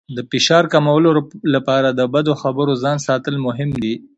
[0.15, 1.09] د فشار کمولو
[1.53, 3.95] لپاره له بدو خبرونو ځان ساتل مهم دي.